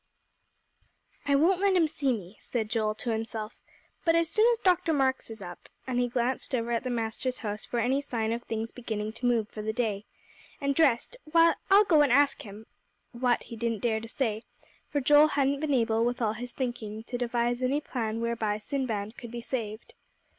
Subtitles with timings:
[1.27, 3.59] "I won't let him see me," said Joel to himself,
[4.03, 4.93] "but as soon as Dr.
[4.93, 8.41] Marks is up" and he glanced over at the master's house for any sign of
[8.41, 10.05] things beginning to move for the day
[10.59, 12.65] "and dressed, why, I'll go and ask him"
[13.11, 14.41] what, he didn't dare to say,
[14.89, 19.15] for Joel hadn't been able, with all his thinking, to devise any plan whereby Sinbad
[19.19, 19.93] could be saved.